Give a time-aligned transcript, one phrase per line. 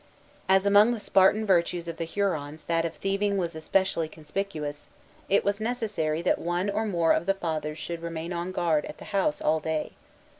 [0.49, 4.89] As among the Spartan virtues of the Hurons that of thieving was especially conspicuous,
[5.29, 8.97] it was necessary that one or more of the Fathers should remain on guard at
[8.97, 9.91] the house all day.